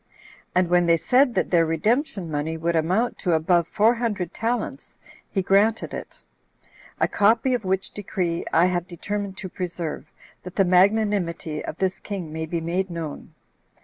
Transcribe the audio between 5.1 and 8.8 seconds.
he granted it. A copy of which decree I